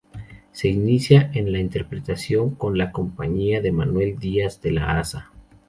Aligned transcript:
Se 0.51 0.67
inicia 0.67 1.29
en 1.31 1.51
la 1.51 1.59
interpretación 1.59 2.55
con 2.55 2.75
la 2.75 2.91
compañía 2.91 3.61
de 3.61 3.71
Manuel 3.71 4.17
Díaz 4.17 4.59
de 4.59 4.71
la 4.71 4.97
Haza. 4.97 5.31